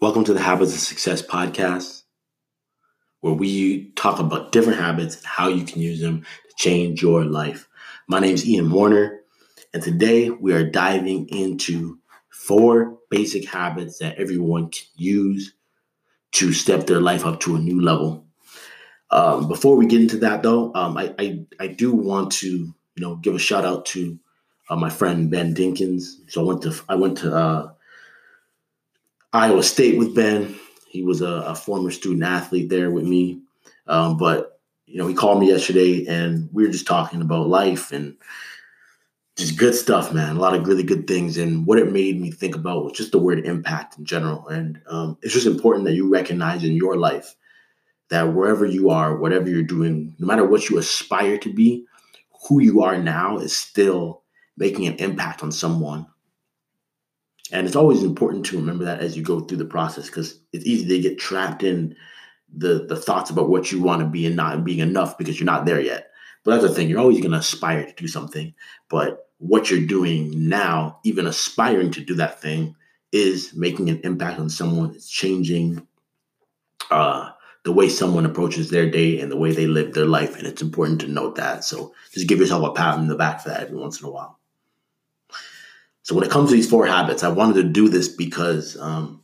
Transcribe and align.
Welcome 0.00 0.24
to 0.24 0.32
the 0.32 0.40
Habits 0.40 0.72
of 0.72 0.80
Success 0.80 1.20
podcast, 1.20 2.04
where 3.20 3.34
we 3.34 3.90
talk 3.96 4.18
about 4.18 4.50
different 4.50 4.78
habits 4.78 5.16
and 5.16 5.26
how 5.26 5.48
you 5.48 5.62
can 5.62 5.82
use 5.82 6.00
them 6.00 6.22
to 6.22 6.54
change 6.56 7.02
your 7.02 7.26
life. 7.26 7.68
My 8.08 8.18
name 8.18 8.32
is 8.32 8.48
Ian 8.48 8.70
Warner, 8.70 9.20
and 9.74 9.82
today 9.82 10.30
we 10.30 10.54
are 10.54 10.64
diving 10.64 11.28
into 11.28 11.98
four 12.30 12.98
basic 13.10 13.46
habits 13.46 13.98
that 13.98 14.16
everyone 14.16 14.70
can 14.70 14.86
use 14.96 15.52
to 16.32 16.54
step 16.54 16.86
their 16.86 17.02
life 17.02 17.26
up 17.26 17.40
to 17.40 17.56
a 17.56 17.58
new 17.58 17.82
level. 17.82 18.24
Um, 19.10 19.48
before 19.48 19.76
we 19.76 19.86
get 19.86 20.00
into 20.00 20.16
that, 20.20 20.42
though, 20.42 20.72
um, 20.74 20.96
I, 20.96 21.14
I, 21.18 21.44
I 21.60 21.66
do 21.66 21.92
want 21.92 22.32
to 22.32 22.48
you 22.48 22.74
know 22.96 23.16
give 23.16 23.34
a 23.34 23.38
shout 23.38 23.66
out 23.66 23.84
to 23.86 24.18
uh, 24.70 24.76
my 24.76 24.88
friend 24.88 25.30
Ben 25.30 25.54
Dinkins. 25.54 26.04
So 26.28 26.40
I 26.40 26.44
went 26.44 26.62
to 26.62 26.74
I 26.88 26.94
went 26.94 27.18
to 27.18 27.36
uh, 27.36 27.72
Iowa 29.32 29.62
State 29.62 29.98
with 29.98 30.14
Ben. 30.14 30.58
He 30.88 31.02
was 31.02 31.20
a, 31.20 31.44
a 31.46 31.54
former 31.54 31.90
student 31.90 32.24
athlete 32.24 32.68
there 32.68 32.90
with 32.90 33.04
me. 33.04 33.42
Um, 33.86 34.16
but, 34.16 34.60
you 34.86 34.98
know, 34.98 35.06
he 35.06 35.14
called 35.14 35.40
me 35.40 35.48
yesterday 35.48 36.04
and 36.06 36.48
we 36.52 36.64
were 36.64 36.72
just 36.72 36.86
talking 36.86 37.20
about 37.20 37.48
life 37.48 37.92
and 37.92 38.16
just 39.36 39.56
good 39.56 39.74
stuff, 39.74 40.12
man. 40.12 40.36
A 40.36 40.40
lot 40.40 40.54
of 40.54 40.66
really 40.66 40.82
good 40.82 41.06
things. 41.06 41.36
And 41.36 41.64
what 41.66 41.78
it 41.78 41.92
made 41.92 42.20
me 42.20 42.30
think 42.30 42.56
about 42.56 42.84
was 42.84 42.92
just 42.92 43.12
the 43.12 43.18
word 43.18 43.46
impact 43.46 43.98
in 43.98 44.04
general. 44.04 44.48
And 44.48 44.80
um, 44.88 45.16
it's 45.22 45.32
just 45.32 45.46
important 45.46 45.84
that 45.84 45.94
you 45.94 46.12
recognize 46.12 46.64
in 46.64 46.72
your 46.72 46.96
life 46.96 47.34
that 48.10 48.34
wherever 48.34 48.66
you 48.66 48.90
are, 48.90 49.16
whatever 49.16 49.48
you're 49.48 49.62
doing, 49.62 50.14
no 50.18 50.26
matter 50.26 50.44
what 50.44 50.68
you 50.68 50.78
aspire 50.78 51.38
to 51.38 51.52
be, 51.52 51.86
who 52.48 52.60
you 52.60 52.82
are 52.82 52.98
now 52.98 53.38
is 53.38 53.56
still 53.56 54.22
making 54.56 54.86
an 54.88 54.96
impact 54.96 55.42
on 55.42 55.52
someone 55.52 56.06
and 57.52 57.66
it's 57.66 57.76
always 57.76 58.02
important 58.02 58.46
to 58.46 58.56
remember 58.56 58.84
that 58.84 59.00
as 59.00 59.16
you 59.16 59.22
go 59.22 59.40
through 59.40 59.58
the 59.58 59.64
process 59.64 60.06
because 60.06 60.40
it's 60.52 60.66
easy 60.66 60.86
to 60.88 61.00
get 61.00 61.18
trapped 61.18 61.62
in 61.62 61.96
the 62.52 62.86
the 62.88 62.96
thoughts 62.96 63.30
about 63.30 63.48
what 63.48 63.70
you 63.70 63.80
want 63.80 64.00
to 64.00 64.06
be 64.06 64.26
and 64.26 64.36
not 64.36 64.64
being 64.64 64.80
enough 64.80 65.16
because 65.18 65.38
you're 65.38 65.46
not 65.46 65.66
there 65.66 65.80
yet. 65.80 66.10
But 66.44 66.52
that's 66.52 66.62
the 66.62 66.74
thing, 66.74 66.88
you're 66.88 67.00
always 67.00 67.20
going 67.20 67.32
to 67.32 67.38
aspire 67.38 67.84
to 67.84 67.92
do 67.94 68.08
something. 68.08 68.54
But 68.88 69.28
what 69.38 69.70
you're 69.70 69.86
doing 69.86 70.48
now, 70.48 70.98
even 71.04 71.26
aspiring 71.26 71.90
to 71.92 72.00
do 72.00 72.14
that 72.14 72.40
thing, 72.40 72.74
is 73.12 73.52
making 73.54 73.90
an 73.90 74.00
impact 74.04 74.40
on 74.40 74.48
someone. 74.48 74.94
It's 74.94 75.10
changing 75.10 75.86
uh, 76.90 77.30
the 77.64 77.72
way 77.72 77.90
someone 77.90 78.24
approaches 78.24 78.70
their 78.70 78.90
day 78.90 79.20
and 79.20 79.30
the 79.30 79.36
way 79.36 79.52
they 79.52 79.66
live 79.66 79.92
their 79.92 80.06
life. 80.06 80.36
And 80.36 80.46
it's 80.46 80.62
important 80.62 81.00
to 81.02 81.08
note 81.08 81.36
that. 81.36 81.64
So 81.64 81.92
just 82.12 82.26
give 82.26 82.38
yourself 82.38 82.64
a 82.64 82.72
pat 82.72 82.96
on 82.96 83.08
the 83.08 83.16
back 83.16 83.42
for 83.42 83.50
that 83.50 83.60
every 83.60 83.76
once 83.76 84.00
in 84.00 84.06
a 84.06 84.10
while. 84.10 84.39
So 86.10 86.16
when 86.16 86.24
it 86.24 86.30
comes 86.32 86.50
to 86.50 86.56
these 86.56 86.68
four 86.68 86.86
habits, 86.86 87.22
I 87.22 87.28
wanted 87.28 87.54
to 87.54 87.62
do 87.62 87.88
this 87.88 88.08
because 88.08 88.76
um, 88.80 89.22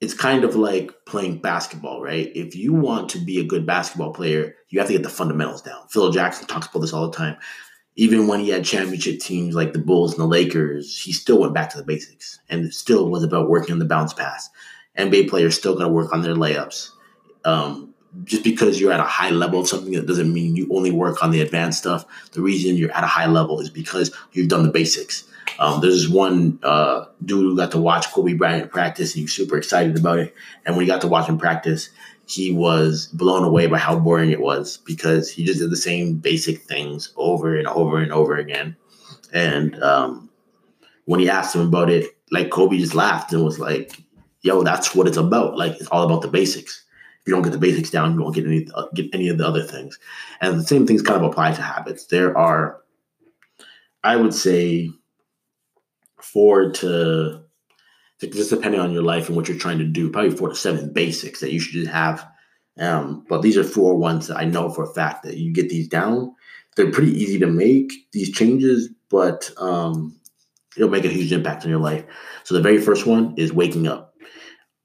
it's 0.00 0.14
kind 0.14 0.44
of 0.44 0.54
like 0.54 0.92
playing 1.06 1.38
basketball, 1.38 2.00
right? 2.00 2.30
If 2.36 2.54
you 2.54 2.72
want 2.72 3.08
to 3.08 3.18
be 3.18 3.40
a 3.40 3.44
good 3.44 3.66
basketball 3.66 4.12
player, 4.12 4.54
you 4.68 4.78
have 4.78 4.86
to 4.86 4.92
get 4.92 5.02
the 5.02 5.08
fundamentals 5.08 5.62
down. 5.62 5.88
Phil 5.88 6.12
Jackson 6.12 6.46
talks 6.46 6.68
about 6.68 6.78
this 6.78 6.92
all 6.92 7.10
the 7.10 7.16
time. 7.16 7.36
Even 7.96 8.28
when 8.28 8.38
he 8.38 8.50
had 8.50 8.64
championship 8.64 9.18
teams 9.18 9.56
like 9.56 9.72
the 9.72 9.80
Bulls 9.80 10.12
and 10.12 10.20
the 10.20 10.26
Lakers, 10.26 10.96
he 10.96 11.12
still 11.12 11.40
went 11.40 11.52
back 11.52 11.68
to 11.70 11.78
the 11.78 11.82
basics 11.82 12.38
and 12.48 12.66
it 12.66 12.72
still 12.72 13.10
was 13.10 13.24
about 13.24 13.50
working 13.50 13.72
on 13.72 13.80
the 13.80 13.84
bounce 13.84 14.14
pass. 14.14 14.48
NBA 14.96 15.28
players 15.28 15.56
still 15.56 15.76
got 15.76 15.86
to 15.86 15.92
work 15.92 16.12
on 16.12 16.22
their 16.22 16.36
layups. 16.36 16.90
Um, 17.44 17.92
just 18.22 18.44
because 18.44 18.80
you're 18.80 18.92
at 18.92 19.00
a 19.00 19.02
high 19.02 19.30
level 19.30 19.58
of 19.58 19.66
something 19.66 19.94
that 19.94 20.06
doesn't 20.06 20.32
mean 20.32 20.54
you 20.54 20.68
only 20.72 20.92
work 20.92 21.24
on 21.24 21.32
the 21.32 21.40
advanced 21.40 21.80
stuff. 21.80 22.04
The 22.30 22.40
reason 22.40 22.76
you're 22.76 22.92
at 22.92 23.02
a 23.02 23.08
high 23.08 23.26
level 23.26 23.58
is 23.58 23.68
because 23.70 24.16
you've 24.30 24.48
done 24.48 24.62
the 24.62 24.70
basics. 24.70 25.24
Um, 25.60 25.82
there's 25.82 26.02
this 26.02 26.10
one 26.10 26.58
uh, 26.62 27.04
dude 27.24 27.42
who 27.42 27.56
got 27.56 27.70
to 27.72 27.78
watch 27.78 28.10
Kobe 28.12 28.32
Bryant 28.32 28.70
practice, 28.70 29.12
and 29.12 29.18
he 29.18 29.22
was 29.24 29.32
super 29.32 29.58
excited 29.58 29.96
about 29.96 30.18
it. 30.18 30.34
And 30.64 30.74
when 30.74 30.84
he 30.84 30.90
got 30.90 31.02
to 31.02 31.08
watch 31.08 31.28
him 31.28 31.36
practice, 31.36 31.90
he 32.26 32.50
was 32.50 33.08
blown 33.08 33.44
away 33.44 33.66
by 33.66 33.76
how 33.76 33.98
boring 33.98 34.30
it 34.30 34.40
was 34.40 34.78
because 34.78 35.30
he 35.30 35.44
just 35.44 35.60
did 35.60 35.70
the 35.70 35.76
same 35.76 36.14
basic 36.14 36.62
things 36.62 37.12
over 37.16 37.58
and 37.58 37.68
over 37.68 37.98
and 37.98 38.10
over 38.10 38.36
again. 38.36 38.74
And 39.34 39.80
um, 39.82 40.30
when 41.04 41.20
he 41.20 41.28
asked 41.28 41.54
him 41.54 41.68
about 41.68 41.90
it, 41.90 42.06
like 42.30 42.50
Kobe 42.50 42.78
just 42.78 42.94
laughed 42.94 43.32
and 43.32 43.44
was 43.44 43.58
like, 43.58 44.02
"Yo, 44.40 44.62
that's 44.62 44.94
what 44.94 45.08
it's 45.08 45.18
about. 45.18 45.58
Like 45.58 45.72
it's 45.72 45.88
all 45.88 46.04
about 46.04 46.22
the 46.22 46.28
basics. 46.28 46.84
If 47.20 47.26
you 47.26 47.34
don't 47.34 47.42
get 47.42 47.52
the 47.52 47.58
basics 47.58 47.90
down, 47.90 48.14
you 48.14 48.22
won't 48.22 48.34
get 48.34 48.46
any 48.46 48.66
uh, 48.74 48.86
get 48.94 49.12
any 49.12 49.28
of 49.28 49.36
the 49.36 49.46
other 49.46 49.62
things." 49.62 49.98
And 50.40 50.58
the 50.58 50.64
same 50.64 50.86
things 50.86 51.02
kind 51.02 51.22
of 51.22 51.30
apply 51.30 51.52
to 51.52 51.62
habits. 51.62 52.06
There 52.06 52.36
are, 52.38 52.80
I 54.02 54.16
would 54.16 54.32
say, 54.32 54.90
four 56.22 56.70
to 56.72 57.42
just 58.20 58.50
depending 58.50 58.80
on 58.80 58.92
your 58.92 59.02
life 59.02 59.28
and 59.28 59.36
what 59.36 59.48
you're 59.48 59.58
trying 59.58 59.78
to 59.78 59.84
do, 59.84 60.10
probably 60.10 60.30
four 60.30 60.50
to 60.50 60.54
seven 60.54 60.92
basics 60.92 61.40
that 61.40 61.52
you 61.52 61.60
should 61.60 61.86
have. 61.86 62.26
Um, 62.78 63.24
but 63.28 63.42
these 63.42 63.56
are 63.56 63.64
four 63.64 63.96
ones 63.96 64.26
that 64.28 64.36
I 64.36 64.44
know 64.44 64.70
for 64.70 64.84
a 64.84 64.94
fact 64.94 65.22
that 65.24 65.36
you 65.36 65.52
get 65.52 65.68
these 65.68 65.88
down. 65.88 66.34
They're 66.76 66.92
pretty 66.92 67.12
easy 67.12 67.38
to 67.38 67.46
make 67.46 67.92
these 68.12 68.30
changes, 68.30 68.90
but 69.10 69.50
um, 69.58 70.18
it'll 70.76 70.90
make 70.90 71.04
a 71.04 71.08
huge 71.08 71.32
impact 71.32 71.64
on 71.64 71.70
your 71.70 71.80
life. 71.80 72.04
So 72.44 72.54
the 72.54 72.62
very 72.62 72.80
first 72.80 73.06
one 73.06 73.34
is 73.36 73.52
waking 73.52 73.86
up. 73.86 74.14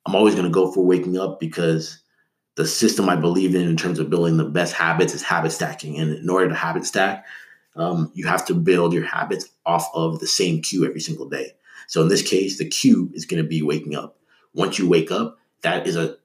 I'm 0.05 0.15
always 0.15 0.35
going 0.35 0.47
to 0.47 0.51
go 0.51 0.71
for 0.71 0.85
waking 0.85 1.17
up 1.17 1.39
because 1.39 2.01
the 2.55 2.65
system 2.65 3.09
I 3.09 3.15
believe 3.15 3.53
in 3.53 3.67
in 3.67 3.75
terms 3.75 3.99
of 3.99 4.09
building 4.09 4.37
the 4.37 4.45
best 4.45 4.73
habits 4.73 5.13
is 5.13 5.21
habit 5.21 5.51
stacking. 5.51 5.97
And 5.97 6.15
in 6.15 6.29
order 6.29 6.49
to 6.49 6.55
habit 6.55 6.85
stack, 6.85 7.25
um, 7.75 8.11
you 8.13 8.25
have 8.25 8.45
to 8.45 8.53
build 8.53 8.93
your 8.93 9.03
habits 9.03 9.49
off 9.65 9.89
of 9.93 10.19
the 10.19 10.27
same 10.27 10.61
cue 10.61 10.85
every 10.85 11.01
single 11.01 11.27
day. 11.27 11.53
So 11.87 12.01
in 12.01 12.07
this 12.07 12.27
case, 12.27 12.57
the 12.57 12.67
cue 12.67 13.09
is 13.13 13.25
going 13.25 13.41
to 13.41 13.47
be 13.47 13.61
waking 13.61 13.95
up. 13.95 14.17
Once 14.53 14.79
you 14.79 14.87
wake 14.87 15.11
up, 15.11 15.37
that 15.61 15.85
is 15.87 15.95
a 15.95 16.17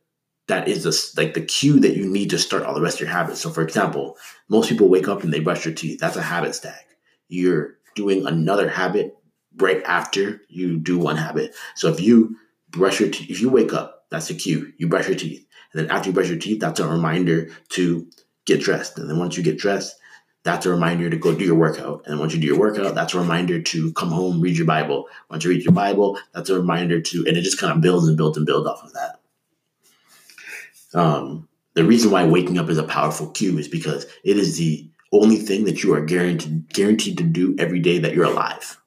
that 0.47 0.66
is 0.66 0.84
a, 0.84 1.21
like 1.21 1.34
the 1.34 1.41
cue 1.41 1.78
that 1.78 1.97
you 1.97 2.05
need 2.06 2.31
to 2.31 2.38
start 2.38 2.65
all 2.65 2.75
the 2.75 2.81
rest 2.81 2.97
of 2.97 3.03
your 3.03 3.11
habits. 3.11 3.41
So 3.41 3.50
for 3.50 3.62
example, 3.62 4.16
most 4.49 4.69
people 4.69 4.88
wake 4.88 5.06
up 5.06 5.22
and 5.22 5.33
they 5.33 5.38
brush 5.38 5.62
their 5.62 5.72
teeth. 5.72 6.00
That's 6.00 6.16
a 6.16 6.22
habit 6.22 6.56
stack. 6.56 6.87
You're 7.28 7.77
doing 7.94 8.27
another 8.27 8.69
habit 8.69 9.17
right 9.56 9.82
after 9.84 10.43
you 10.49 10.77
do 10.77 10.99
one 10.99 11.17
habit. 11.17 11.55
So 11.77 11.88
if 11.88 12.00
you 12.00 12.37
brush 12.71 12.99
your 12.99 13.11
teeth, 13.11 13.31
if 13.31 13.41
you 13.41 13.49
wake 13.49 13.72
up, 13.72 14.06
that's 14.11 14.28
a 14.28 14.34
cue. 14.34 14.72
You 14.77 14.88
brush 14.88 15.06
your 15.06 15.17
teeth. 15.17 15.47
And 15.72 15.82
then 15.82 15.91
after 15.91 16.09
you 16.09 16.12
brush 16.12 16.28
your 16.28 16.38
teeth, 16.38 16.61
that's 16.61 16.81
a 16.81 16.88
reminder 16.88 17.50
to 17.71 18.09
get 18.44 18.61
dressed. 18.61 18.99
And 18.99 19.09
then 19.09 19.19
once 19.19 19.37
you 19.37 19.44
get 19.44 19.59
dressed, 19.59 20.00
that's 20.43 20.65
a 20.65 20.71
reminder 20.71 21.11
to 21.11 21.17
go 21.17 21.34
do 21.34 21.45
your 21.45 21.55
workout. 21.55 22.03
And 22.06 22.19
once 22.19 22.34
you 22.34 22.41
do 22.41 22.47
your 22.47 22.59
workout, 22.59 22.95
that's 22.95 23.15
a 23.15 23.19
reminder 23.19 23.61
to 23.61 23.93
come 23.93 24.11
home, 24.11 24.41
read 24.41 24.56
your 24.56 24.67
Bible. 24.67 25.06
Once 25.28 25.45
you 25.45 25.51
read 25.51 25.65
your 25.65 25.75
Bible, 25.75 26.19
that's 26.33 26.49
a 26.49 26.55
reminder 26.55 27.01
to, 27.01 27.25
and 27.27 27.37
it 27.37 27.43
just 27.43 27.59
kind 27.59 27.73
of 27.73 27.81
builds 27.81 28.09
and 28.09 28.17
builds 28.17 28.39
and 28.39 28.47
builds 28.47 28.67
off 28.67 28.83
of 28.83 28.93
that. 28.95 29.21
Um, 30.95 31.49
the 31.75 31.84
reason 31.84 32.11
why 32.11 32.25
waking 32.25 32.59
up 32.59 32.69
is 32.69 32.79
a 32.79 32.83
powerful 32.83 33.31
cue 33.31 33.59
is 33.59 33.69
because 33.69 34.06
it 34.25 34.37
is 34.37 34.56
the 34.56 34.91
only 35.12 35.37
thing 35.37 35.65
that 35.65 35.83
you 35.83 35.95
are 35.95 36.00
guaranteed 36.00 36.73
guaranteed 36.73 37.19
to 37.19 37.25
do 37.25 37.55
every 37.59 37.81
day 37.81 37.99
that 37.99 38.15
you're 38.15 38.25
alive. 38.25 38.81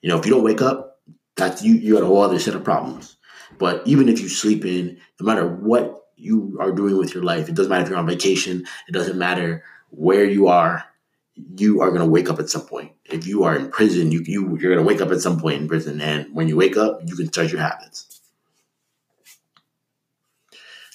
You 0.00 0.08
know, 0.08 0.18
if 0.18 0.26
you 0.26 0.32
don't 0.32 0.44
wake 0.44 0.62
up, 0.62 1.00
that's 1.36 1.62
you 1.62 1.74
you 1.74 1.94
got 1.94 2.02
a 2.02 2.06
whole 2.06 2.22
other 2.22 2.38
set 2.38 2.54
of 2.54 2.64
problems. 2.64 3.16
But 3.58 3.86
even 3.86 4.08
if 4.08 4.20
you 4.20 4.28
sleep 4.28 4.64
in, 4.64 4.98
no 5.20 5.26
matter 5.26 5.46
what 5.46 6.06
you 6.16 6.56
are 6.60 6.72
doing 6.72 6.96
with 6.98 7.14
your 7.14 7.22
life, 7.22 7.48
it 7.48 7.54
doesn't 7.54 7.70
matter 7.70 7.84
if 7.84 7.88
you're 7.88 7.98
on 7.98 8.06
vacation, 8.06 8.64
it 8.88 8.92
doesn't 8.92 9.18
matter 9.18 9.64
where 9.92 10.24
you 10.24 10.48
are, 10.48 10.84
you 11.56 11.80
are 11.80 11.90
going 11.90 12.00
to 12.00 12.06
wake 12.06 12.28
up 12.28 12.38
at 12.38 12.48
some 12.48 12.62
point. 12.62 12.92
If 13.04 13.26
you 13.26 13.44
are 13.44 13.54
in 13.54 13.70
prison, 13.70 14.10
you, 14.10 14.22
you 14.26 14.56
you're 14.58 14.74
going 14.74 14.84
to 14.84 14.88
wake 14.88 15.00
up 15.00 15.10
at 15.10 15.20
some 15.20 15.38
point 15.38 15.60
in 15.60 15.68
prison, 15.68 16.00
and 16.00 16.34
when 16.34 16.48
you 16.48 16.56
wake 16.56 16.76
up, 16.76 17.00
you 17.04 17.14
can 17.14 17.28
start 17.28 17.52
your 17.52 17.60
habits. 17.60 18.20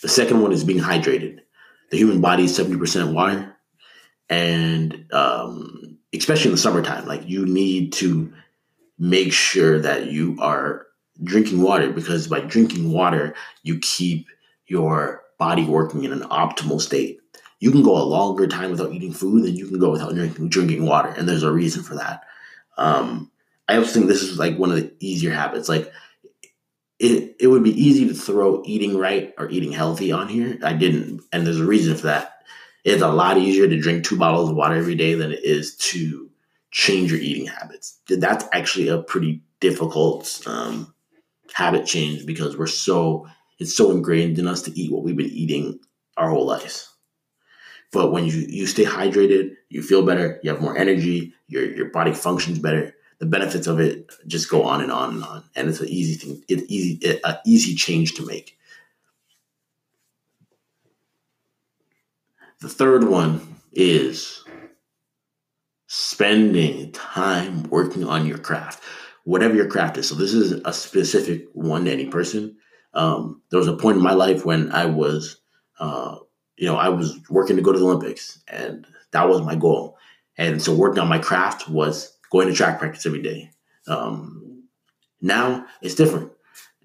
The 0.02 0.10
second 0.10 0.42
one 0.42 0.52
is 0.52 0.64
being 0.64 0.80
hydrated. 0.80 1.40
The 1.90 1.98
human 1.98 2.22
body 2.22 2.44
is 2.44 2.56
seventy 2.56 2.78
percent 2.78 3.14
water, 3.14 3.56
and 4.30 5.06
um, 5.12 5.98
especially 6.14 6.50
in 6.50 6.56
the 6.56 6.62
summertime, 6.62 7.06
like 7.06 7.28
you 7.28 7.46
need 7.46 7.94
to 7.94 8.34
make 9.00 9.32
sure 9.32 9.80
that 9.80 10.08
you 10.08 10.38
are 10.40 10.88
drinking 11.24 11.62
water 11.62 11.92
because 11.92 12.28
by 12.28 12.42
drinking 12.42 12.92
water, 12.92 13.36
you 13.64 13.80
keep 13.80 14.28
your 14.68 15.24
body 15.38 15.66
working 15.66 16.04
in 16.04 16.12
an 16.12 16.22
optimal 16.22 16.82
state 16.82 17.20
you 17.60 17.72
can 17.72 17.84
go 17.84 17.98
a 17.98 18.04
longer 18.04 18.48
time 18.48 18.72
without 18.72 18.94
eating 18.94 19.14
food 19.14 19.44
than 19.44 19.56
you 19.56 19.68
can 19.68 19.80
go 19.80 19.92
without 19.92 20.14
drinking, 20.14 20.50
drinking 20.50 20.86
water. 20.86 21.10
And 21.10 21.28
there's 21.28 21.44
a 21.44 21.52
reason 21.52 21.84
for 21.84 21.96
that. 21.96 22.24
Um, 22.78 23.32
I 23.68 23.78
also 23.78 23.94
think 23.94 24.08
this 24.08 24.22
is 24.22 24.38
like 24.38 24.58
one 24.58 24.70
of 24.70 24.78
the 24.78 24.94
easier 25.00 25.32
habits. 25.32 25.68
Like 25.68 25.92
it, 27.00 27.36
it 27.40 27.48
would 27.48 27.64
be 27.64 27.82
easy 27.82 28.08
to 28.08 28.14
throw 28.14 28.62
eating 28.66 28.98
right 28.98 29.34
or 29.38 29.50
eating 29.50 29.72
healthy 29.72 30.12
on 30.12 30.28
here. 30.28 30.58
I 30.64 30.74
didn't. 30.74 31.22
And 31.32 31.46
there's 31.46 31.60
a 31.60 31.66
reason 31.66 31.96
for 31.96 32.08
that. 32.08 32.42
It's 32.84 33.02
a 33.02 33.10
lot 33.10 33.38
easier 33.38 33.68
to 33.68 33.80
drink 33.80 34.06
two 34.06 34.18
bottles 34.18 34.50
of 34.50 34.56
water 34.56 34.76
every 34.76 34.96
day 34.96 35.16
than 35.16 35.32
it 35.32 35.44
is 35.44 35.76
to 35.78 36.30
change 36.72 37.12
your 37.12 37.20
eating 37.20 37.48
habits. 37.48 38.00
That's 38.08 38.46
actually 38.54 38.88
a 38.88 39.02
pretty 39.02 39.42
difficult 39.60 40.42
um, 40.46 40.94
habit 41.54 41.86
change 41.86 42.26
because 42.26 42.56
we're 42.56 42.68
so, 42.68 43.28
it's 43.60 43.76
so 43.76 43.92
ingrained 43.92 44.40
in 44.40 44.48
us 44.48 44.62
to 44.64 44.80
eat 44.80 44.92
what 44.92 45.04
we've 45.04 45.18
been 45.18 45.28
eating 45.28 45.80
our 46.16 46.30
whole 46.30 46.46
lives. 46.46 46.94
But 47.92 48.12
when 48.12 48.26
you, 48.26 48.34
you 48.34 48.68
stay 48.68 48.84
hydrated, 48.84 49.56
you 49.70 49.82
feel 49.82 50.06
better, 50.06 50.40
you 50.44 50.52
have 50.52 50.62
more 50.62 50.78
energy, 50.78 51.34
your, 51.48 51.66
your 51.66 51.90
body 51.90 52.14
functions 52.14 52.60
better. 52.60 52.94
the 53.20 53.26
benefits 53.26 53.68
of 53.68 53.80
it 53.80 54.12
just 54.28 54.50
go 54.50 54.64
on 54.64 54.82
and 54.82 54.92
on 54.92 55.16
and 55.16 55.24
on. 55.24 55.44
And 55.56 55.70
it's 55.70 55.80
an 55.80 55.90
easy 55.90 56.16
thing, 56.16 56.44
it's 56.48 56.64
easy, 56.68 57.20
an 57.24 57.38
easy 57.46 57.76
change 57.76 58.14
to 58.16 58.26
make. 58.26 58.58
The 62.62 62.70
third 62.70 63.04
one 63.06 63.56
is 63.74 64.44
spending 65.88 66.92
time 66.92 67.64
working 67.64 68.04
on 68.04 68.26
your 68.26 68.38
craft, 68.38 68.84
whatever 69.26 69.56
your 69.56 69.68
craft 69.68 69.98
is. 69.98 70.10
So 70.10 70.16
this 70.16 70.34
is 70.34 70.54
a 70.66 70.74
specific 70.74 71.48
one 71.54 71.86
to 71.86 71.92
any 71.92 72.08
person. 72.08 72.58
Um, 72.94 73.42
there 73.50 73.60
was 73.60 73.68
a 73.68 73.78
point 73.78 73.98
in 73.98 74.04
my 74.04 74.14
life 74.14 74.44
when 74.46 74.72
I 74.72 74.86
was, 74.86 75.38
uh, 75.80 76.18
you 76.58 76.68
know, 76.68 76.76
I 76.76 76.90
was 76.90 77.20
working 77.30 77.56
to 77.56 77.62
go 77.62 77.72
to 77.72 77.80
the 77.80 77.86
Olympics, 77.86 78.40
and 78.48 78.86
that 79.12 79.30
was 79.30 79.42
my 79.42 79.56
goal. 79.56 79.98
And 80.38 80.62
so 80.62 80.74
working 80.74 81.00
on 81.00 81.08
my 81.08 81.20
craft 81.20 81.70
was 81.70 82.18
going 82.32 82.48
to 82.48 82.54
track 82.54 82.80
practice 82.80 83.06
every 83.06 83.22
day. 83.22 83.52
Um, 83.88 84.64
now 85.22 85.66
it's 85.82 85.96
different. 85.96 86.32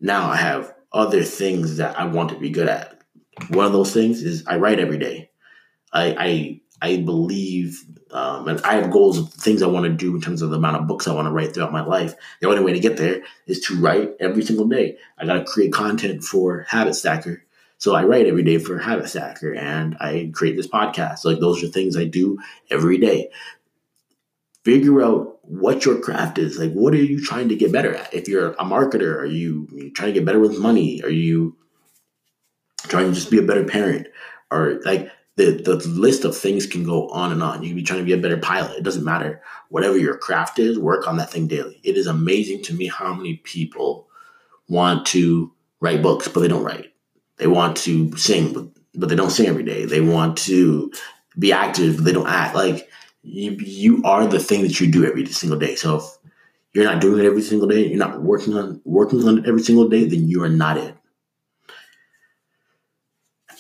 Now 0.01 0.31
I 0.31 0.37
have 0.37 0.73
other 0.93 1.23
things 1.23 1.79
that 1.79 1.99
I 1.99 2.05
want 2.05 2.31
to 2.31 2.39
be 2.39 2.51
good 2.51 2.69
at. 2.69 3.01
One 3.49 3.67
of 3.67 3.73
those 3.73 3.93
things 3.93 4.23
is 4.23 4.47
I 4.47 4.57
write 4.57 4.79
every 4.79 4.99
day. 4.99 5.31
I 5.93 6.61
I, 6.83 6.91
I 6.93 6.97
believe, 6.99 7.81
um, 8.11 8.49
and 8.49 8.61
I 8.63 8.75
have 8.75 8.91
goals 8.91 9.19
of 9.19 9.33
things 9.33 9.63
I 9.63 9.69
want 9.69 9.85
to 9.85 9.91
do 9.91 10.15
in 10.15 10.21
terms 10.21 10.43
of 10.43 10.51
the 10.51 10.57
amount 10.57 10.77
of 10.77 10.87
books 10.87 11.07
I 11.07 11.15
want 11.15 11.27
to 11.27 11.33
write 11.33 11.55
throughout 11.55 11.73
my 11.73 11.85
life. 11.85 12.15
The 12.41 12.49
only 12.49 12.63
way 12.63 12.73
to 12.73 12.81
get 12.81 12.97
there 12.97 13.23
is 13.47 13.61
to 13.61 13.81
write 13.81 14.13
every 14.21 14.45
single 14.45 14.67
day. 14.67 14.99
I 15.19 15.25
got 15.25 15.35
to 15.35 15.45
create 15.45 15.73
content 15.73 16.25
for 16.25 16.67
Habit 16.69 16.95
Stacker. 16.95 17.45
So 17.83 17.97
I 17.97 18.05
write 18.05 18.29
every 18.29 18.45
day 18.45 18.59
for 18.59 18.79
Habit 18.79 19.09
Stacker 19.09 19.53
and 19.53 19.97
I 19.99 20.31
create 20.33 20.55
this 20.55 20.69
podcast. 20.69 21.25
Like 21.25 21.41
those 21.41 21.65
are 21.65 21.67
things 21.67 21.97
I 21.97 22.05
do 22.05 22.39
every 22.71 22.97
day. 22.97 23.29
Figure 24.65 25.03
out 25.03 25.41
what 25.43 25.85
your 25.85 25.99
craft 25.99 26.39
is. 26.39 26.61
Like 26.61 26.71
what 26.75 26.95
are 26.95 27.03
you 27.03 27.21
trying 27.21 27.49
to 27.49 27.57
get 27.57 27.73
better 27.73 27.93
at? 27.93 28.15
If 28.15 28.29
you're 28.29 28.53
a 28.53 28.65
marketer, 28.65 29.17
are 29.17 29.27
you, 29.27 29.67
trying 29.97 30.11
to 30.11 30.13
get 30.13 30.25
better 30.25 30.39
with 30.39 30.61
money? 30.61 31.03
Are 31.03 31.11
you 31.11 31.57
trying 32.85 33.09
to 33.09 33.15
just 33.15 33.33
be 33.33 33.41
a 33.41 33.43
better 33.43 33.65
parent? 33.65 34.07
Or 34.53 34.81
like 34.85 35.11
the, 35.35 35.51
the 35.51 35.75
list 35.89 36.25
of 36.25 36.37
things 36.37 36.69
can 36.69 36.85
go 36.85 37.09
on 37.09 37.33
and 37.33 37.43
on. 37.43 37.65
You 37.65 37.71
can 37.71 37.77
be 37.79 37.83
trying 37.83 37.99
to 37.99 38.07
be 38.07 38.13
a 38.13 38.17
better 38.17 38.39
pilot. 38.39 38.79
It 38.79 38.85
doesn't 38.85 39.03
matter. 39.03 39.43
Whatever 39.71 39.99
your 39.99 40.17
craft 40.19 40.61
is, 40.61 40.79
work 40.79 41.09
on 41.09 41.17
that 41.17 41.33
thing 41.33 41.49
daily. 41.49 41.81
It 41.83 41.97
is 41.97 42.07
amazing 42.07 42.63
to 42.63 42.75
me 42.75 42.87
how 42.87 43.13
many 43.13 43.39
people 43.39 44.07
want 44.69 45.05
to 45.07 45.53
write 45.81 46.01
books, 46.01 46.29
but 46.29 46.43
they 46.43 46.49
don't 46.49 46.63
write. 46.63 46.92
They 47.43 47.49
want 47.49 47.77
to 47.79 48.17
sing, 48.17 48.53
but, 48.53 48.69
but 48.95 49.09
they 49.09 49.17
don't 49.17 49.31
sing 49.31 49.49
every 49.49 49.65
day. 49.65 49.85
They 49.85 50.01
want 50.01 50.39
to 50.39 50.93
be 51.37 51.53
active, 51.53 51.97
but 51.97 52.05
they 52.05 52.13
don't 52.13 52.29
act. 52.29 52.55
Like 52.55 52.89
you, 53.23 53.51
you 53.59 54.01
are 54.05 54.29
the 54.29 54.39
thing 54.39 54.63
that 54.63 54.79
you 54.79 54.89
do 54.89 55.05
every 55.05 55.27
single 55.27 55.59
day. 55.59 55.75
So 55.75 55.97
if 55.97 56.05
you're 56.73 56.85
not 56.85 57.01
doing 57.01 57.19
it 57.19 57.27
every 57.27 57.43
single 57.43 57.67
day, 57.67 57.89
you're 57.89 57.99
not 57.99 58.23
working 58.23 58.55
on 58.55 58.81
working 58.85 59.27
on 59.27 59.39
it 59.39 59.49
every 59.49 59.61
single 59.61 59.89
day, 59.89 60.05
then 60.05 60.29
you 60.29 60.45
are 60.45 60.49
not 60.49 60.77
it. 60.77 60.95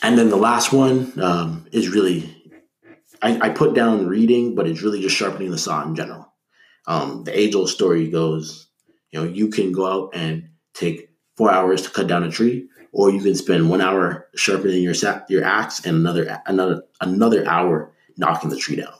And 0.00 0.16
then 0.16 0.28
the 0.28 0.36
last 0.36 0.72
one 0.72 1.20
um, 1.20 1.66
is 1.72 1.88
really, 1.88 2.32
I, 3.20 3.46
I, 3.46 3.48
put 3.48 3.74
down 3.74 4.06
reading, 4.06 4.54
but 4.54 4.68
it's 4.68 4.82
really 4.82 5.00
just 5.00 5.16
sharpening 5.16 5.50
the 5.50 5.58
saw 5.58 5.84
in 5.84 5.96
general. 5.96 6.32
Um, 6.86 7.24
the 7.24 7.36
age 7.36 7.56
old 7.56 7.68
story 7.68 8.08
goes, 8.08 8.68
you 9.10 9.18
know, 9.18 9.26
you 9.26 9.48
can 9.48 9.72
go 9.72 9.86
out 9.86 10.10
and 10.14 10.50
take 10.72 11.10
four 11.36 11.50
hours 11.50 11.82
to 11.82 11.90
cut 11.90 12.06
down 12.06 12.22
a 12.22 12.30
tree, 12.30 12.68
or 12.92 13.10
you 13.10 13.20
can 13.20 13.34
spend 13.34 13.68
one 13.68 13.80
hour 13.80 14.28
sharpening 14.34 14.82
your 14.82 14.94
your 15.28 15.44
axe 15.44 15.84
and 15.84 15.96
another 15.96 16.40
another 16.46 16.84
another 17.00 17.46
hour 17.48 17.92
knocking 18.16 18.50
the 18.50 18.56
tree 18.56 18.76
down. 18.76 18.94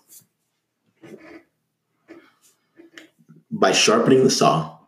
By 3.50 3.72
sharpening 3.72 4.24
the 4.24 4.30
saw, 4.30 4.78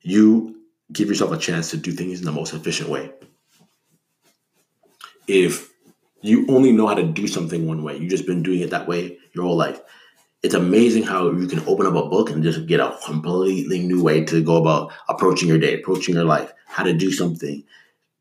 you 0.00 0.56
give 0.92 1.08
yourself 1.08 1.30
a 1.30 1.36
chance 1.36 1.70
to 1.70 1.76
do 1.76 1.92
things 1.92 2.18
in 2.18 2.24
the 2.24 2.32
most 2.32 2.54
efficient 2.54 2.88
way 2.88 3.12
if 5.30 5.72
you 6.22 6.44
only 6.48 6.72
know 6.72 6.86
how 6.86 6.94
to 6.94 7.04
do 7.04 7.26
something 7.26 7.66
one 7.66 7.82
way, 7.82 7.96
you've 7.96 8.10
just 8.10 8.26
been 8.26 8.42
doing 8.42 8.60
it 8.60 8.70
that 8.70 8.88
way 8.88 9.16
your 9.32 9.44
whole 9.44 9.56
life. 9.56 9.80
It's 10.42 10.54
amazing 10.54 11.04
how 11.04 11.30
you 11.30 11.46
can 11.46 11.60
open 11.68 11.86
up 11.86 11.94
a 11.94 12.08
book 12.08 12.30
and 12.30 12.42
just 12.42 12.66
get 12.66 12.80
a 12.80 12.98
completely 13.04 13.78
new 13.86 14.02
way 14.02 14.24
to 14.24 14.42
go 14.42 14.56
about 14.56 14.92
approaching 15.08 15.48
your 15.48 15.58
day, 15.58 15.80
approaching 15.80 16.14
your 16.14 16.24
life, 16.24 16.52
how 16.66 16.82
to 16.82 16.92
do 16.92 17.12
something. 17.12 17.62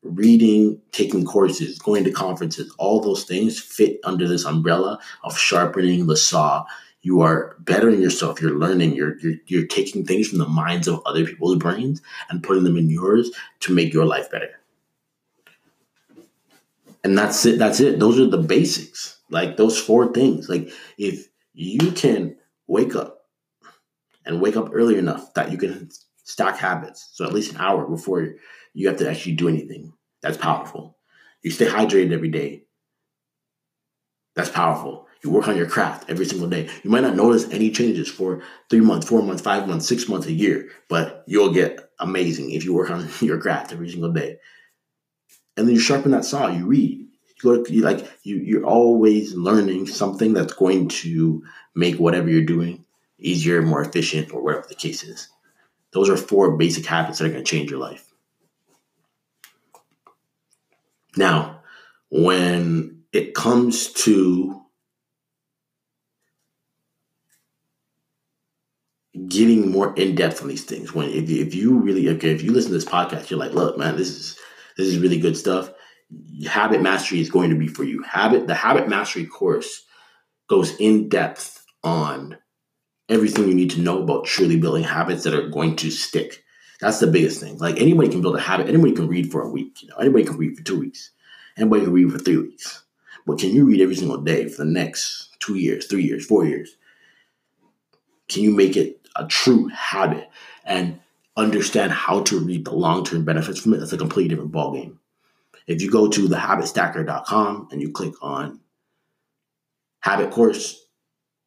Reading, 0.01 0.81
taking 0.91 1.25
courses, 1.25 1.77
going 1.77 2.03
to 2.05 2.11
conferences, 2.11 2.73
all 2.77 3.01
those 3.01 3.25
things 3.25 3.59
fit 3.59 3.99
under 4.03 4.27
this 4.27 4.45
umbrella 4.45 4.99
of 5.23 5.37
sharpening 5.37 6.07
the 6.07 6.15
saw. 6.15 6.65
You 7.01 7.21
are 7.21 7.55
bettering 7.59 8.01
yourself. 8.01 8.41
You're 8.41 8.57
learning. 8.57 8.95
You're, 8.95 9.19
you're 9.19 9.35
you're 9.47 9.67
taking 9.67 10.05
things 10.05 10.27
from 10.27 10.39
the 10.39 10.47
minds 10.47 10.87
of 10.87 11.01
other 11.05 11.25
people's 11.25 11.57
brains 11.57 12.01
and 12.29 12.43
putting 12.43 12.63
them 12.63 12.77
in 12.77 12.89
yours 12.89 13.31
to 13.61 13.73
make 13.73 13.93
your 13.93 14.05
life 14.05 14.31
better 14.31 14.59
and 17.03 17.17
that's 17.17 17.45
it 17.45 17.57
that's 17.57 17.79
it 17.79 17.99
those 17.99 18.19
are 18.19 18.27
the 18.27 18.37
basics 18.37 19.19
like 19.29 19.57
those 19.57 19.79
four 19.79 20.11
things 20.13 20.49
like 20.49 20.69
if 20.97 21.27
you 21.53 21.91
can 21.91 22.35
wake 22.67 22.95
up 22.95 23.25
and 24.25 24.41
wake 24.41 24.55
up 24.55 24.69
early 24.73 24.97
enough 24.97 25.33
that 25.33 25.51
you 25.51 25.57
can 25.57 25.89
stack 26.29 26.57
habits 26.57 27.09
so 27.13 27.25
at 27.25 27.33
least 27.33 27.51
an 27.51 27.57
hour 27.57 27.87
before 27.87 28.35
you 28.73 28.87
have 28.87 28.97
to 28.97 29.09
actually 29.09 29.33
do 29.33 29.47
anything 29.47 29.93
that's 30.21 30.37
powerful 30.37 30.97
you 31.41 31.51
stay 31.51 31.65
hydrated 31.65 32.11
every 32.11 32.29
day 32.29 32.63
that's 34.35 34.49
powerful 34.49 35.07
you 35.23 35.29
work 35.29 35.47
on 35.47 35.57
your 35.57 35.69
craft 35.69 36.09
every 36.09 36.25
single 36.25 36.47
day 36.47 36.69
you 36.83 36.89
might 36.89 37.01
not 37.01 37.15
notice 37.15 37.49
any 37.51 37.71
changes 37.71 38.07
for 38.07 38.41
three 38.69 38.81
months 38.81 39.07
four 39.07 39.21
months 39.21 39.41
five 39.41 39.67
months 39.67 39.87
six 39.87 40.07
months 40.07 40.27
a 40.27 40.33
year 40.33 40.69
but 40.89 41.23
you'll 41.27 41.53
get 41.53 41.91
amazing 41.99 42.51
if 42.51 42.63
you 42.63 42.73
work 42.73 42.89
on 42.89 43.07
your 43.21 43.39
craft 43.39 43.71
every 43.73 43.89
single 43.89 44.11
day 44.11 44.37
and 45.59 45.67
then 45.67 45.75
you 45.75 45.81
sharpen 45.81 46.11
that 46.11 46.23
saw. 46.23 46.47
You 46.47 46.65
read. 46.65 46.99
You 46.99 47.35
go 47.43 47.63
to, 47.63 47.73
you 47.73 47.81
like 47.81 48.07
you. 48.23 48.37
You're 48.37 48.65
always 48.65 49.35
learning 49.35 49.87
something 49.87 50.33
that's 50.33 50.53
going 50.53 50.87
to 50.87 51.43
make 51.75 51.97
whatever 51.97 52.29
you're 52.29 52.45
doing 52.45 52.85
easier, 53.19 53.61
more 53.61 53.81
efficient, 53.81 54.33
or 54.33 54.41
whatever 54.41 54.65
the 54.69 54.75
case 54.75 55.03
is. 55.03 55.27
Those 55.91 56.09
are 56.09 56.17
four 56.17 56.57
basic 56.57 56.85
habits 56.85 57.17
that 57.17 57.25
are 57.25 57.29
going 57.29 57.43
to 57.43 57.49
change 57.49 57.69
your 57.69 57.79
life. 57.79 58.05
Now, 61.17 61.61
when 62.09 63.03
it 63.11 63.33
comes 63.33 63.91
to 63.93 64.61
getting 69.27 69.71
more 69.71 69.93
in 69.95 70.15
depth 70.15 70.41
on 70.41 70.47
these 70.47 70.63
things, 70.63 70.93
when 70.93 71.09
if, 71.09 71.29
if 71.29 71.55
you 71.55 71.77
really 71.77 72.07
okay, 72.09 72.31
if 72.31 72.43
you 72.43 72.51
listen 72.51 72.71
to 72.71 72.77
this 72.77 72.85
podcast, 72.85 73.29
you're 73.29 73.39
like, 73.39 73.53
look, 73.53 73.77
man, 73.77 73.97
this 73.97 74.09
is 74.09 74.39
this 74.77 74.87
is 74.87 74.99
really 74.99 75.19
good 75.19 75.35
stuff. 75.35 75.71
Habit 76.47 76.81
mastery 76.81 77.19
is 77.19 77.29
going 77.29 77.49
to 77.49 77.55
be 77.55 77.67
for 77.67 77.83
you. 77.83 78.01
Habit, 78.03 78.47
the 78.47 78.55
habit 78.55 78.87
mastery 78.87 79.25
course 79.25 79.83
goes 80.47 80.75
in 80.79 81.09
depth 81.09 81.63
on 81.83 82.37
everything 83.09 83.47
you 83.47 83.55
need 83.55 83.71
to 83.71 83.81
know 83.81 84.01
about 84.03 84.25
truly 84.25 84.57
building 84.57 84.83
habits 84.83 85.23
that 85.23 85.33
are 85.33 85.49
going 85.49 85.75
to 85.77 85.91
stick. 85.91 86.43
That's 86.79 86.99
the 86.99 87.07
biggest 87.07 87.41
thing. 87.41 87.57
Like 87.57 87.81
anybody 87.81 88.09
can 88.09 88.21
build 88.21 88.37
a 88.37 88.41
habit. 88.41 88.69
Anybody 88.69 88.93
can 88.93 89.07
read 89.07 89.31
for 89.31 89.41
a 89.41 89.49
week. 89.49 89.81
You 89.81 89.89
know, 89.89 89.97
anybody 89.97 90.23
can 90.23 90.37
read 90.37 90.55
for 90.55 90.63
two 90.63 90.79
weeks. 90.79 91.11
Anybody 91.57 91.83
can 91.83 91.93
read 91.93 92.11
for 92.11 92.19
three 92.19 92.37
weeks. 92.37 92.83
But 93.25 93.39
can 93.39 93.49
you 93.49 93.65
read 93.65 93.81
every 93.81 93.95
single 93.95 94.21
day 94.21 94.47
for 94.47 94.63
the 94.63 94.71
next 94.71 95.35
two 95.39 95.55
years, 95.55 95.87
three 95.87 96.03
years, 96.03 96.25
four 96.25 96.45
years? 96.45 96.77
Can 98.29 98.43
you 98.43 98.55
make 98.55 98.77
it 98.77 99.07
a 99.15 99.27
true 99.27 99.67
habit? 99.67 100.29
And 100.63 100.99
understand 101.35 101.91
how 101.91 102.21
to 102.23 102.39
reap 102.39 102.65
the 102.65 102.73
long 102.73 103.03
term 103.03 103.25
benefits 103.25 103.59
from 103.59 103.73
it, 103.73 103.79
that's 103.79 103.93
a 103.93 103.97
completely 103.97 104.29
different 104.29 104.51
ballgame. 104.51 104.97
If 105.67 105.81
you 105.81 105.91
go 105.91 106.07
to 106.07 106.27
thehabitstacker.com 106.27 107.69
and 107.71 107.81
you 107.81 107.91
click 107.91 108.13
on 108.21 108.59
habit 109.99 110.31
course, 110.31 110.85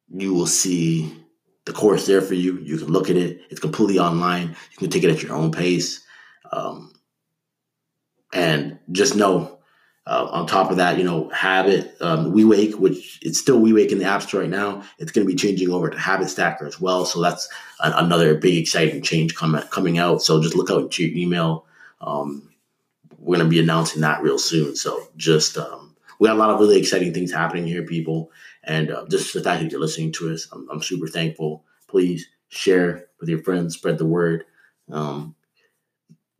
you 0.09 0.33
will 0.33 0.47
see 0.47 1.22
the 1.65 1.73
course 1.73 2.05
there 2.05 2.21
for 2.21 2.33
you. 2.33 2.57
You 2.59 2.77
can 2.77 2.87
look 2.87 3.09
at 3.09 3.15
it. 3.15 3.41
It's 3.49 3.59
completely 3.59 3.99
online. 3.99 4.49
You 4.49 4.77
can 4.77 4.89
take 4.89 5.03
it 5.03 5.09
at 5.09 5.23
your 5.23 5.33
own 5.33 5.51
pace. 5.51 6.03
Um, 6.51 6.93
and 8.33 8.79
just 8.91 9.15
know 9.15 9.59
uh, 10.05 10.27
on 10.31 10.47
top 10.47 10.69
of 10.69 10.77
that, 10.77 10.97
you 10.97 11.03
know, 11.03 11.29
Habit, 11.29 11.95
um, 12.01 12.33
WeWake, 12.33 12.75
which 12.75 13.19
it's 13.21 13.39
still 13.39 13.61
WeWake 13.61 13.91
in 13.91 13.99
the 13.99 14.05
App 14.05 14.21
Store 14.21 14.41
right 14.41 14.49
now. 14.49 14.83
It's 14.97 15.11
going 15.11 15.25
to 15.25 15.31
be 15.31 15.37
changing 15.37 15.71
over 15.71 15.89
to 15.89 15.97
Habit 15.97 16.29
Stacker 16.29 16.65
as 16.65 16.79
well. 16.79 17.05
So 17.05 17.21
that's 17.21 17.47
a, 17.79 17.93
another 17.95 18.35
big 18.35 18.57
exciting 18.57 19.01
change 19.01 19.35
coming 19.35 19.61
coming 19.69 19.99
out. 19.99 20.21
So 20.21 20.41
just 20.41 20.55
look 20.55 20.69
out 20.69 20.81
into 20.81 21.05
your 21.05 21.17
email. 21.17 21.65
Um, 22.01 22.49
we're 23.17 23.37
going 23.37 23.47
to 23.47 23.49
be 23.49 23.61
announcing 23.61 24.01
that 24.01 24.21
real 24.21 24.37
soon. 24.37 24.75
So 24.75 25.07
just 25.15 25.57
um, 25.57 25.92
we 26.19 26.27
got 26.27 26.35
a 26.35 26.39
lot 26.39 26.49
of 26.49 26.59
really 26.59 26.77
exciting 26.77 27.13
things 27.13 27.31
happening 27.31 27.65
here, 27.65 27.83
people, 27.83 28.31
and 28.63 28.91
uh, 28.91 29.05
just 29.09 29.33
the 29.33 29.41
fact 29.41 29.61
that 29.61 29.71
you're 29.71 29.79
listening 29.79 30.11
to 30.13 30.33
us, 30.33 30.47
I'm, 30.51 30.67
I'm, 30.69 30.81
super 30.81 31.07
thankful. 31.07 31.65
Please 31.87 32.27
share 32.49 33.07
with 33.19 33.29
your 33.29 33.43
friends, 33.43 33.75
spread 33.75 33.97
the 33.97 34.05
word. 34.05 34.45
Um, 34.91 35.35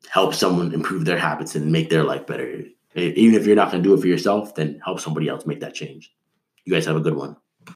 help 0.10 0.34
someone 0.34 0.74
improve 0.74 1.06
their 1.06 1.18
habits 1.18 1.56
and 1.56 1.72
make 1.72 1.90
their 1.90 2.04
life 2.04 2.28
better 2.28 2.66
even 2.96 3.40
if 3.40 3.46
you're 3.46 3.56
not 3.56 3.72
going 3.72 3.82
to 3.82 3.90
do 3.90 3.96
it 3.96 4.02
for 4.02 4.08
yourself, 4.08 4.56
then 4.56 4.80
help 4.84 5.00
somebody 5.00 5.28
else 5.28 5.46
make 5.46 5.60
that 5.62 5.74
change. 5.74 6.14
You 6.66 6.74
guys 6.74 6.86
have 6.86 6.96
a 6.96 7.02
good 7.02 7.16
one. 7.16 7.36